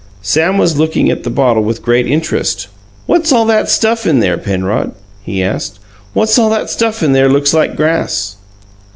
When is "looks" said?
7.29-7.53